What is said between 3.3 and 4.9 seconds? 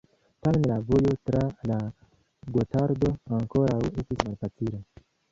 ankoraŭ estis malfacila.